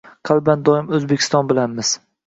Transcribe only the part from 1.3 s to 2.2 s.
bilanmiz!